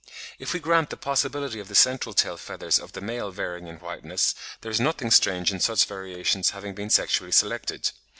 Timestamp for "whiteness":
3.77-4.33